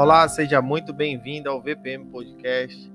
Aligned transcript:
Olá, 0.00 0.28
seja 0.28 0.62
muito 0.62 0.92
bem-vindo 0.92 1.50
ao 1.50 1.60
VPM 1.60 2.04
Podcast. 2.04 2.88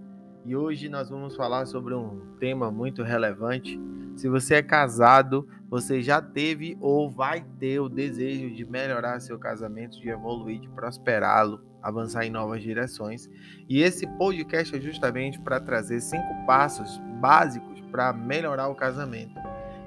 E 0.45 0.55
hoje 0.55 0.87
nós 0.87 1.09
vamos 1.09 1.35
falar 1.35 1.65
sobre 1.65 1.93
um 1.93 2.21
tema 2.39 2.71
muito 2.71 3.03
relevante. 3.03 3.77
Se 4.15 4.29
você 4.29 4.55
é 4.55 4.61
casado, 4.63 5.45
você 5.69 6.01
já 6.01 6.21
teve 6.21 6.77
ou 6.79 7.11
vai 7.11 7.45
ter 7.59 7.81
o 7.81 7.89
desejo 7.89 8.55
de 8.55 8.63
melhorar 8.63 9.19
seu 9.19 9.37
casamento, 9.37 9.99
de 9.99 10.07
evoluir, 10.07 10.61
de 10.61 10.69
prosperá-lo, 10.69 11.59
avançar 11.81 12.25
em 12.25 12.29
novas 12.29 12.63
direções. 12.63 13.29
E 13.67 13.81
esse 13.81 14.07
podcast 14.17 14.73
é 14.73 14.79
justamente 14.79 15.37
para 15.41 15.59
trazer 15.59 15.99
cinco 15.99 16.45
passos 16.47 17.01
básicos 17.19 17.81
para 17.91 18.13
melhorar 18.13 18.69
o 18.69 18.75
casamento. 18.75 19.35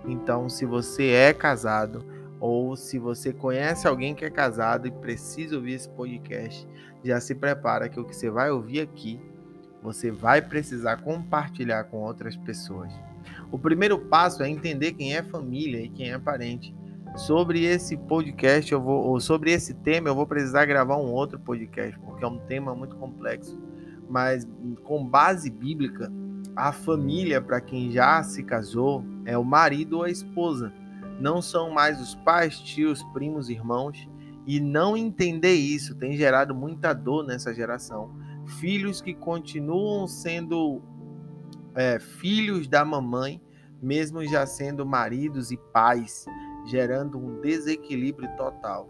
Então, 0.07 0.51
se 0.51 0.67
você 0.67 1.13
é 1.13 1.33
casado, 1.33 2.05
ou 2.41 2.77
se 2.77 2.99
você 2.99 3.33
conhece 3.33 3.87
alguém 3.87 4.15
que 4.15 4.25
é 4.25 4.31
casado 4.31 4.87
e 4.87 4.91
precisa 4.91 5.57
ouvir 5.57 5.73
esse 5.73 5.89
podcast, 5.89 6.67
já 7.05 7.21
se 7.21 7.35
prepara 7.35 7.89
que 7.89 7.99
o 7.99 8.05
que 8.05 8.15
você 8.15 8.31
vai 8.31 8.51
ouvir 8.51 8.81
aqui, 8.81 9.21
você 9.83 10.11
vai 10.11 10.43
precisar 10.43 10.99
compartilhar 10.99 11.85
com 11.85 11.99
outras 11.99 12.37
pessoas. 12.37 12.93
O 13.51 13.59
primeiro 13.59 13.99
passo 13.99 14.43
é 14.43 14.49
entender 14.49 14.93
quem 14.93 15.17
é 15.17 15.23
família 15.23 15.81
e 15.81 15.89
quem 15.89 16.11
é 16.11 16.19
parente. 16.19 16.75
Sobre 17.17 17.65
esse 17.65 17.97
podcast, 17.97 18.71
eu 18.73 18.81
vou, 18.81 19.07
ou 19.07 19.21
sobre 19.21 19.51
esse 19.53 19.73
tema, 19.73 20.09
eu 20.09 20.15
vou 20.15 20.27
precisar 20.27 20.67
gravar 20.67 20.97
um 20.97 21.13
outro 21.13 21.39
podcast, 21.39 21.99
porque 22.01 22.25
é 22.25 22.29
um 22.29 22.39
tema 22.39 22.75
muito 22.75 22.97
complexo. 22.97 23.59
Mas 24.09 24.47
com 24.85 25.05
base 25.05 25.49
bíblica, 25.49 26.13
a 26.55 26.73
família, 26.73 27.41
para 27.41 27.61
quem 27.61 27.91
já 27.91 28.23
se 28.23 28.43
casou, 28.43 29.05
é 29.25 29.39
o 29.39 29.45
marido 29.45 29.99
ou 29.99 30.03
a 30.03 30.11
esposa 30.11 30.73
não 31.21 31.41
são 31.41 31.71
mais 31.71 32.01
os 32.01 32.15
pais, 32.15 32.59
tios, 32.61 33.03
primos, 33.13 33.49
irmãos, 33.49 34.09
e 34.47 34.61
não 34.61 34.97
entender 34.97 35.55
isso 35.55 35.95
tem 35.97 36.17
gerado 36.17 36.55
muita 36.55 36.93
dor 36.93 37.27
nessa 37.27 37.53
geração. 37.53 38.15
Filhos 38.61 39.01
que 39.01 39.13
continuam 39.13 40.07
sendo 40.07 40.81
é, 41.75 41.99
filhos 41.99 42.69
da 42.69 42.85
mamãe, 42.85 43.43
mesmo 43.83 44.25
já 44.25 44.47
sendo 44.47 44.87
maridos 44.87 45.51
e 45.51 45.57
pais, 45.73 46.25
gerando 46.67 47.19
um 47.19 47.41
desequilíbrio 47.41 48.29
total. 48.37 48.89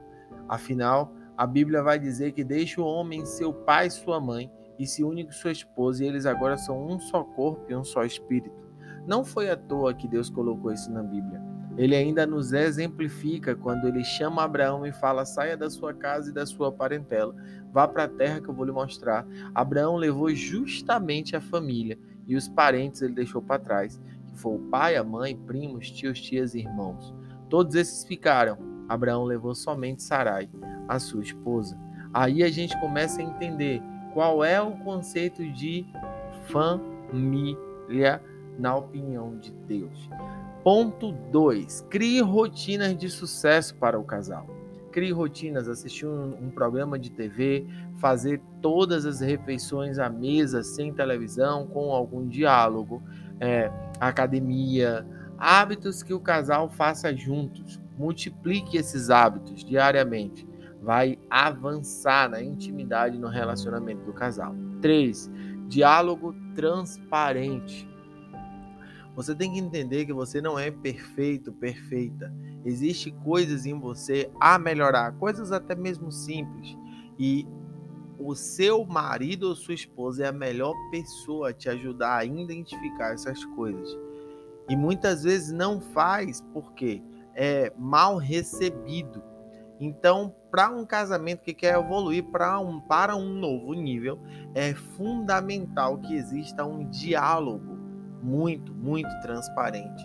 Afinal, 0.48 1.12
a 1.36 1.46
Bíblia 1.46 1.82
vai 1.82 1.98
dizer 1.98 2.32
que 2.32 2.44
deixa 2.44 2.80
o 2.80 2.86
homem 2.86 3.24
seu 3.24 3.52
pai 3.52 3.86
e 3.86 3.90
sua 3.90 4.20
mãe 4.20 4.50
e 4.78 4.86
se 4.86 5.02
une 5.02 5.24
com 5.24 5.32
sua 5.32 5.52
esposa, 5.52 6.04
e 6.04 6.06
eles 6.06 6.26
agora 6.26 6.56
são 6.56 6.86
um 6.86 6.98
só 7.00 7.24
corpo 7.24 7.64
e 7.68 7.74
um 7.74 7.84
só 7.84 8.04
espírito. 8.04 8.54
Não 9.06 9.24
foi 9.24 9.50
à 9.50 9.56
toa 9.56 9.94
que 9.94 10.06
Deus 10.06 10.28
colocou 10.28 10.72
isso 10.72 10.90
na 10.90 11.02
Bíblia. 11.02 11.42
Ele 11.76 11.94
ainda 11.94 12.26
nos 12.26 12.52
exemplifica 12.52 13.54
quando 13.54 13.86
ele 13.86 14.02
chama 14.02 14.42
Abraão 14.42 14.86
e 14.86 14.92
fala: 14.92 15.24
saia 15.24 15.56
da 15.56 15.68
sua 15.68 15.92
casa 15.92 16.30
e 16.30 16.34
da 16.34 16.46
sua 16.46 16.72
parentela, 16.72 17.34
vá 17.72 17.86
para 17.86 18.04
a 18.04 18.08
terra 18.08 18.40
que 18.40 18.48
eu 18.48 18.54
vou 18.54 18.64
lhe 18.64 18.72
mostrar. 18.72 19.26
Abraão 19.54 19.96
levou 19.96 20.34
justamente 20.34 21.36
a 21.36 21.40
família 21.40 21.98
e 22.26 22.34
os 22.34 22.48
parentes 22.48 23.02
ele 23.02 23.14
deixou 23.14 23.42
para 23.42 23.60
trás, 23.60 24.00
que 24.26 24.38
foi 24.38 24.54
o 24.54 24.70
pai, 24.70 24.96
a 24.96 25.04
mãe, 25.04 25.36
primos, 25.36 25.90
tios, 25.90 26.20
tias 26.20 26.54
e 26.54 26.60
irmãos. 26.60 27.14
Todos 27.48 27.74
esses 27.74 28.04
ficaram. 28.04 28.58
Abraão 28.88 29.24
levou 29.24 29.54
somente 29.54 30.02
Sarai, 30.02 30.48
a 30.88 30.98
sua 30.98 31.22
esposa. 31.22 31.76
Aí 32.14 32.42
a 32.42 32.48
gente 32.48 32.78
começa 32.80 33.20
a 33.20 33.24
entender 33.24 33.82
qual 34.14 34.42
é 34.44 34.60
o 34.60 34.72
conceito 34.78 35.46
de 35.52 35.84
família 36.48 38.22
na 38.58 38.76
opinião 38.76 39.36
de 39.36 39.50
Deus. 39.50 40.08
Ponto 40.62 41.12
2. 41.12 41.86
Crie 41.88 42.20
rotinas 42.20 42.96
de 42.96 43.08
sucesso 43.08 43.74
para 43.76 43.98
o 43.98 44.04
casal. 44.04 44.46
Crie 44.90 45.12
rotinas, 45.12 45.68
assistir 45.68 46.06
um, 46.06 46.46
um, 46.46 46.50
programa 46.50 46.98
de 46.98 47.10
TV, 47.10 47.66
fazer 47.98 48.40
todas 48.62 49.04
as 49.04 49.20
refeições 49.20 49.98
à 49.98 50.08
mesa, 50.08 50.62
sem 50.64 50.92
televisão, 50.92 51.66
com 51.66 51.92
algum 51.92 52.26
diálogo, 52.26 53.02
é, 53.38 53.70
academia, 54.00 55.06
hábitos 55.38 56.02
que 56.02 56.14
o 56.14 56.20
casal 56.20 56.68
faça 56.68 57.14
juntos. 57.14 57.78
Multiplique 57.98 58.76
esses 58.76 59.10
hábitos 59.10 59.62
diariamente. 59.64 60.48
Vai 60.82 61.18
avançar 61.28 62.28
na 62.28 62.42
intimidade 62.42 63.18
no 63.18 63.28
relacionamento 63.28 64.04
do 64.04 64.12
casal. 64.12 64.54
3. 64.80 65.30
Diálogo 65.68 66.34
transparente. 66.54 67.88
Você 69.16 69.34
tem 69.34 69.50
que 69.50 69.58
entender 69.58 70.04
que 70.04 70.12
você 70.12 70.42
não 70.42 70.58
é 70.58 70.70
perfeito, 70.70 71.50
perfeita. 71.50 72.30
Existem 72.66 73.14
coisas 73.24 73.64
em 73.64 73.78
você 73.78 74.30
a 74.38 74.58
melhorar, 74.58 75.12
coisas 75.12 75.52
até 75.52 75.74
mesmo 75.74 76.12
simples. 76.12 76.76
E 77.18 77.48
o 78.18 78.34
seu 78.34 78.84
marido 78.84 79.48
ou 79.48 79.56
sua 79.56 79.72
esposa 79.72 80.24
é 80.24 80.28
a 80.28 80.32
melhor 80.32 80.74
pessoa 80.90 81.48
a 81.48 81.52
te 81.54 81.66
ajudar 81.70 82.18
a 82.18 82.24
identificar 82.26 83.14
essas 83.14 83.42
coisas. 83.42 83.88
E 84.68 84.76
muitas 84.76 85.22
vezes 85.22 85.50
não 85.50 85.80
faz 85.80 86.42
porque 86.52 87.02
é 87.34 87.72
mal 87.78 88.18
recebido. 88.18 89.22
Então, 89.80 90.34
para 90.50 90.68
um 90.68 90.84
casamento 90.84 91.42
que 91.42 91.54
quer 91.54 91.78
evoluir 91.78 92.24
para 92.24 92.58
um, 92.60 92.80
para 92.80 93.16
um 93.16 93.32
novo 93.32 93.72
nível, 93.72 94.18
é 94.54 94.74
fundamental 94.74 95.96
que 95.98 96.14
exista 96.14 96.66
um 96.66 96.88
diálogo 96.90 97.75
muito, 98.22 98.72
muito 98.74 99.10
transparente. 99.22 100.04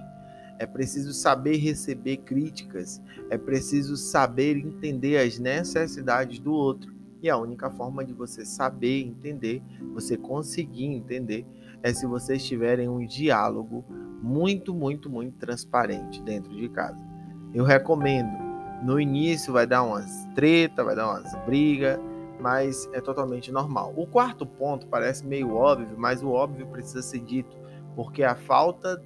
É 0.59 0.65
preciso 0.65 1.11
saber 1.11 1.57
receber 1.57 2.17
críticas, 2.17 3.01
é 3.29 3.37
preciso 3.37 3.97
saber 3.97 4.57
entender 4.57 5.17
as 5.17 5.39
necessidades 5.39 6.39
do 6.39 6.53
outro. 6.53 6.93
E 7.21 7.29
a 7.29 7.37
única 7.37 7.69
forma 7.69 8.03
de 8.03 8.13
você 8.13 8.45
saber 8.45 9.01
entender, 9.01 9.61
você 9.93 10.17
conseguir 10.17 10.85
entender, 10.85 11.45
é 11.83 11.93
se 11.93 12.05
vocês 12.05 12.45
tiverem 12.45 12.87
um 12.87 13.05
diálogo 13.05 13.83
muito, 14.21 14.73
muito, 14.73 15.09
muito 15.09 15.37
transparente 15.37 16.21
dentro 16.21 16.55
de 16.55 16.69
casa. 16.69 17.03
Eu 17.53 17.63
recomendo. 17.63 18.51
No 18.83 18.99
início 18.99 19.53
vai 19.53 19.67
dar 19.67 19.83
umas 19.83 20.27
treta, 20.33 20.83
vai 20.83 20.95
dar 20.95 21.07
umas 21.07 21.35
brigas, 21.45 21.99
mas 22.39 22.89
é 22.93 23.01
totalmente 23.01 23.51
normal. 23.51 23.93
O 23.95 24.07
quarto 24.07 24.45
ponto 24.45 24.87
parece 24.87 25.25
meio 25.25 25.55
óbvio, 25.55 25.95
mas 25.97 26.23
o 26.23 26.29
óbvio 26.29 26.65
precisa 26.67 27.01
ser 27.01 27.19
dito 27.19 27.60
porque 27.95 28.23
a 28.23 28.35
falta 28.35 29.01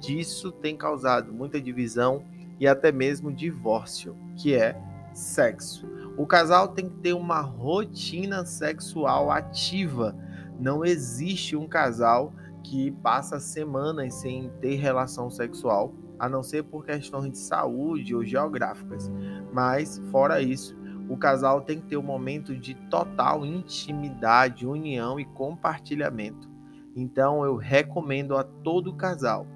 disso 0.00 0.52
tem 0.52 0.76
causado 0.76 1.32
muita 1.32 1.60
divisão 1.60 2.24
e 2.58 2.66
até 2.66 2.90
mesmo 2.90 3.32
divórcio, 3.32 4.16
que 4.36 4.54
é 4.54 4.80
sexo. 5.12 5.86
O 6.16 6.26
casal 6.26 6.68
tem 6.68 6.88
que 6.88 6.96
ter 6.98 7.12
uma 7.12 7.40
rotina 7.40 8.44
sexual 8.44 9.30
ativa. 9.30 10.16
Não 10.58 10.84
existe 10.84 11.56
um 11.56 11.66
casal 11.66 12.32
que 12.62 12.90
passa 12.90 13.38
semanas 13.38 14.14
sem 14.14 14.50
ter 14.60 14.76
relação 14.76 15.30
sexual, 15.30 15.94
a 16.18 16.28
não 16.28 16.42
ser 16.42 16.64
por 16.64 16.84
questões 16.84 17.30
de 17.30 17.38
saúde 17.38 18.14
ou 18.14 18.24
geográficas. 18.24 19.10
Mas, 19.52 19.98
fora 20.10 20.40
isso, 20.40 20.76
o 21.08 21.16
casal 21.16 21.60
tem 21.60 21.80
que 21.80 21.88
ter 21.88 21.96
um 21.96 22.02
momento 22.02 22.56
de 22.56 22.74
total 22.90 23.44
intimidade, 23.44 24.66
união 24.66 25.20
e 25.20 25.24
compartilhamento. 25.24 26.55
Então 26.96 27.44
eu 27.44 27.56
recomendo 27.56 28.36
a 28.36 28.42
todo 28.42 28.94
casal 28.94 29.46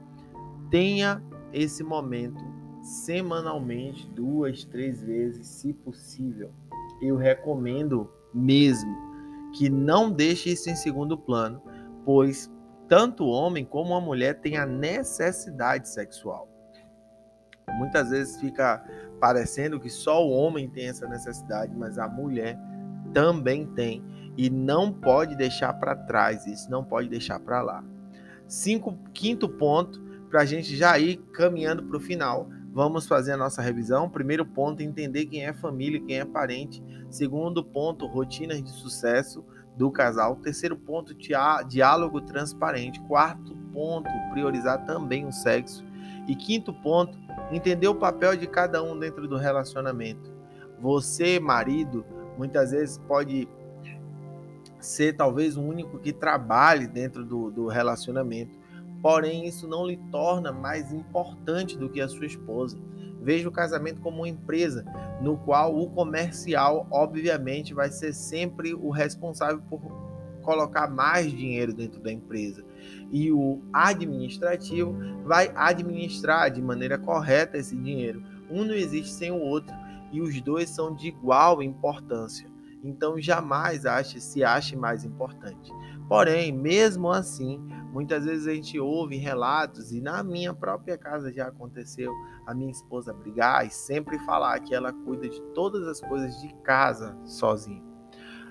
tenha 0.71 1.21
esse 1.53 1.83
momento 1.83 2.39
semanalmente, 2.81 4.09
duas, 4.11 4.65
três 4.65 5.03
vezes, 5.03 5.47
se 5.47 5.73
possível. 5.73 6.53
Eu 7.03 7.17
recomendo 7.17 8.11
mesmo 8.33 8.95
que 9.55 9.69
não 9.69 10.13
deixe 10.13 10.51
isso 10.51 10.71
em 10.71 10.77
segundo 10.77 11.19
plano, 11.19 11.61
pois 12.05 12.51
tanto 12.89 13.25
o 13.25 13.31
homem 13.31 13.65
como 13.65 13.95
a 13.95 14.01
mulher 14.01 14.41
têm 14.41 14.57
a 14.57 14.67
necessidade 14.67 15.89
sexual. 15.89 16.49
Muitas 17.79 18.11
vezes 18.11 18.41
fica 18.41 18.85
parecendo 19.21 19.79
que 19.79 19.91
só 19.91 20.27
o 20.27 20.31
homem 20.31 20.69
tem 20.69 20.89
essa 20.89 21.07
necessidade, 21.07 21.75
mas 21.77 21.99
a 21.99 22.09
mulher 22.09 22.59
também 23.13 23.67
tem 23.67 24.03
e 24.37 24.49
não 24.49 24.93
pode 24.93 25.37
deixar 25.37 25.73
para 25.75 25.95
trás 25.95 26.47
isso, 26.47 26.71
não 26.71 26.85
pode 26.85 27.09
deixar 27.09 27.39
para 27.41 27.61
lá. 27.63 27.85
Cinco, 28.47 28.99
quinto 29.13 29.49
ponto, 29.49 30.01
para 30.29 30.43
a 30.43 30.45
gente 30.45 30.77
já 30.77 30.99
ir 30.99 31.17
caminhando 31.33 31.83
para 31.83 31.97
o 31.97 32.01
final. 32.01 32.49
Vamos 32.73 33.07
fazer 33.07 33.33
a 33.33 33.37
nossa 33.37 33.61
revisão. 33.61 34.09
Primeiro 34.09 34.47
ponto, 34.47 34.83
entender 34.83 35.27
quem 35.27 35.45
é 35.45 35.53
família, 35.53 36.01
quem 36.01 36.21
é 36.21 36.25
parente. 36.25 36.83
Segundo 37.11 37.65
ponto, 37.65 38.07
rotinas 38.07 38.63
de 38.63 38.71
sucesso 38.71 39.45
do 39.77 39.91
casal. 39.91 40.37
Terceiro 40.37 40.77
ponto, 40.77 41.15
diálogo 41.67 42.21
transparente. 42.21 43.01
Quarto 43.03 43.57
ponto, 43.73 44.09
priorizar 44.31 44.85
também 44.85 45.27
o 45.27 45.33
sexo. 45.33 45.85
E 46.29 46.37
quinto 46.37 46.73
ponto, 46.73 47.19
entender 47.51 47.89
o 47.89 47.95
papel 47.95 48.37
de 48.37 48.47
cada 48.47 48.83
um 48.83 48.97
dentro 48.97 49.27
do 49.27 49.37
relacionamento. 49.37 50.33
Você, 50.81 51.41
marido, 51.41 52.05
muitas 52.41 52.71
vezes 52.71 52.97
pode 53.07 53.47
ser 54.79 55.15
talvez 55.15 55.59
o 55.59 55.61
único 55.61 55.99
que 55.99 56.11
trabalhe 56.11 56.87
dentro 56.87 57.23
do, 57.23 57.51
do 57.51 57.67
relacionamento. 57.67 58.59
Porém, 59.03 59.47
isso 59.47 59.69
não 59.69 59.87
lhe 59.87 59.99
torna 60.11 60.51
mais 60.51 60.91
importante 60.91 61.77
do 61.77 61.91
que 61.91 62.01
a 62.01 62.09
sua 62.09 62.25
esposa. 62.25 62.79
Veja 63.21 63.47
o 63.47 63.53
casamento 63.53 64.01
como 64.01 64.19
uma 64.19 64.29
empresa, 64.29 64.87
no 65.21 65.37
qual 65.37 65.79
o 65.79 65.91
comercial, 65.91 66.87
obviamente, 66.91 67.75
vai 67.75 67.91
ser 67.91 68.15
sempre 68.15 68.73
o 68.73 68.89
responsável 68.89 69.61
por 69.69 69.83
colocar 70.41 70.89
mais 70.89 71.31
dinheiro 71.31 71.75
dentro 71.75 72.01
da 72.01 72.11
empresa. 72.11 72.65
E 73.11 73.31
o 73.31 73.61
administrativo 73.71 74.97
vai 75.25 75.53
administrar 75.55 76.51
de 76.51 76.63
maneira 76.63 76.97
correta 76.97 77.59
esse 77.59 77.77
dinheiro. 77.77 78.23
Um 78.51 78.65
não 78.65 78.75
existe 78.75 79.13
sem 79.13 79.31
o 79.31 79.39
outro 79.39 79.75
e 80.13 80.21
os 80.21 80.41
dois 80.41 80.71
são 80.71 80.95
de 80.95 81.09
igual 81.09 81.63
importância. 81.63 82.49
Então 82.83 83.21
jamais 83.21 83.85
ache, 83.85 84.21
se 84.21 84.43
ache 84.43 84.75
mais 84.75 85.05
importante. 85.05 85.71
Porém, 86.09 86.51
mesmo 86.51 87.11
assim, 87.11 87.59
muitas 87.93 88.25
vezes 88.25 88.47
a 88.47 88.55
gente 88.55 88.81
ouve 88.81 89.17
relatos, 89.17 89.93
e 89.93 90.01
na 90.01 90.23
minha 90.25 90.53
própria 90.53 90.99
casa 90.99 91.33
já 91.33 91.47
aconteceu, 91.47 92.13
a 92.47 92.55
minha 92.55 92.71
esposa 92.71 93.13
brigar 93.13 93.67
e 93.67 93.71
sempre 93.71 94.19
falar 94.21 94.59
que 94.61 94.75
ela 94.75 94.93
cuida 94.93 95.29
de 95.29 95.41
todas 95.55 95.87
as 95.87 96.01
coisas 96.01 96.41
de 96.41 96.53
casa 96.63 97.17
sozinha. 97.25 97.83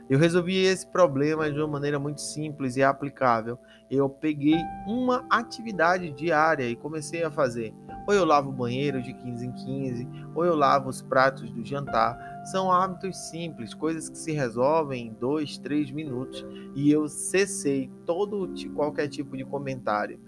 Eu 0.09 0.17
resolvi 0.17 0.57
esse 0.63 0.87
problema 0.87 1.51
de 1.51 1.59
uma 1.59 1.67
maneira 1.67 1.99
muito 1.99 2.19
simples 2.21 2.75
e 2.75 2.81
aplicável. 2.81 3.59
Eu 3.91 4.09
peguei 4.09 4.57
uma 4.87 5.23
atividade 5.29 6.09
diária 6.11 6.67
e 6.67 6.75
comecei 6.75 7.23
a 7.23 7.29
fazer. 7.29 7.73
Ou 8.09 8.15
eu 8.15 8.25
lavo 8.25 8.49
o 8.49 8.51
banheiro 8.51 9.03
de 9.03 9.13
15 9.13 9.45
em 9.45 9.51
15, 9.51 10.07
ou 10.33 10.43
eu 10.43 10.55
lavo 10.55 10.89
os 10.89 10.99
pratos 10.99 11.51
do 11.51 11.63
jantar. 11.63 12.17
São 12.45 12.71
hábitos 12.71 13.15
simples, 13.29 13.71
coisas 13.75 14.09
que 14.09 14.17
se 14.17 14.31
resolvem 14.31 15.09
em 15.09 15.13
dois, 15.13 15.59
três 15.59 15.91
minutos. 15.91 16.43
E 16.75 16.89
eu 16.89 17.07
cessei 17.07 17.87
todo 18.07 18.51
qualquer 18.73 19.09
tipo 19.09 19.37
de 19.37 19.45
comentário 19.45 20.19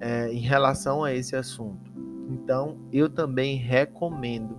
é, 0.00 0.32
em 0.32 0.38
relação 0.38 1.04
a 1.04 1.12
esse 1.12 1.36
assunto. 1.36 1.92
Então, 2.30 2.78
eu 2.90 3.06
também 3.06 3.58
recomendo 3.58 4.56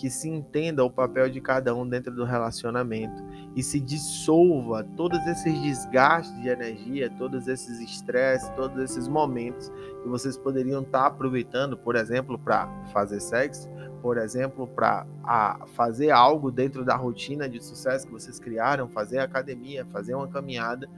que 0.00 0.08
se 0.08 0.30
entenda 0.30 0.82
o 0.82 0.90
papel 0.90 1.28
de 1.28 1.42
cada 1.42 1.74
um 1.74 1.86
dentro 1.86 2.10
do 2.10 2.24
relacionamento 2.24 3.22
e 3.54 3.62
se 3.62 3.78
dissolva 3.78 4.82
todos 4.96 5.18
esses 5.26 5.60
desgastes 5.60 6.40
de 6.40 6.48
energia, 6.48 7.10
todos 7.18 7.46
esses 7.46 7.78
estresses, 7.80 8.48
todos 8.56 8.82
esses 8.82 9.06
momentos 9.06 9.70
que 10.02 10.08
vocês 10.08 10.38
poderiam 10.38 10.80
estar 10.80 11.04
aproveitando, 11.04 11.76
por 11.76 11.96
exemplo, 11.96 12.38
para 12.38 12.66
fazer 12.94 13.20
sexo, 13.20 13.68
por 14.00 14.16
exemplo, 14.16 14.66
para 14.68 15.06
fazer 15.74 16.10
algo 16.10 16.50
dentro 16.50 16.82
da 16.82 16.96
rotina 16.96 17.46
de 17.46 17.62
sucesso 17.62 18.06
que 18.06 18.12
vocês 18.14 18.38
criaram, 18.38 18.88
fazer 18.88 19.18
academia, 19.18 19.84
fazer 19.92 20.14
uma 20.14 20.28
caminhada, 20.28 20.88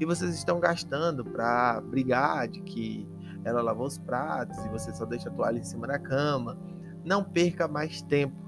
e 0.00 0.04
vocês 0.04 0.34
estão 0.34 0.58
gastando 0.58 1.24
para 1.24 1.80
brigar 1.80 2.48
de 2.48 2.60
que 2.62 3.08
ela 3.44 3.62
lavou 3.62 3.86
os 3.86 3.98
pratos 3.98 4.58
e 4.64 4.68
você 4.68 4.92
só 4.92 5.04
deixa 5.04 5.28
a 5.28 5.32
toalha 5.32 5.60
em 5.60 5.64
cima 5.64 5.86
da 5.86 5.98
cama. 5.98 6.58
Não 7.04 7.22
perca 7.22 7.68
mais 7.68 8.02
tempo 8.02 8.47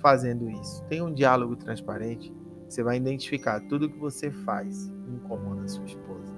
fazendo 0.00 0.50
isso. 0.50 0.82
Tenha 0.84 1.04
um 1.04 1.12
diálogo 1.12 1.56
transparente, 1.56 2.32
você 2.68 2.82
vai 2.82 2.96
identificar 2.96 3.60
tudo 3.68 3.88
que 3.88 3.98
você 3.98 4.30
faz 4.30 4.88
incomoda 5.08 5.62
a 5.62 5.68
sua 5.68 5.84
esposa. 5.84 6.36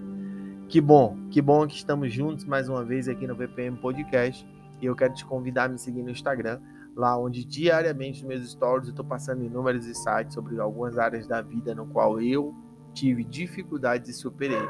Que 0.69 0.81
bom, 0.81 1.17
que 1.31 1.43
bom 1.43 1.67
que 1.67 1.75
estamos 1.75 2.12
juntos 2.12 2.45
mais 2.45 2.69
uma 2.69 2.85
vez 2.85 3.09
aqui 3.09 3.27
no 3.27 3.35
VPM 3.35 3.77
Podcast. 3.79 4.47
E 4.81 4.87
eu 4.87 4.95
quero 4.95 5.12
te 5.12 5.25
convidar 5.25 5.65
a 5.65 5.69
me 5.69 5.79
seguir 5.79 6.03
no 6.03 6.11
Instagram, 6.11 6.61
lá 6.97 7.19
onde 7.19 7.45
diariamente 7.45 8.25
nos 8.25 8.29
meus 8.29 8.51
stories 8.51 8.87
eu 8.87 8.93
estou 8.93 9.05
passando 9.05 9.45
inúmeros 9.45 9.87
insights 9.87 10.33
sobre 10.33 10.59
algumas 10.61 10.97
áreas 10.97 11.27
da 11.27 11.43
vida 11.43 11.75
no 11.75 11.87
qual 11.87 12.21
eu 12.21 12.55
tive 12.95 13.25
dificuldades 13.25 14.11
e 14.11 14.12
superei. 14.12 14.69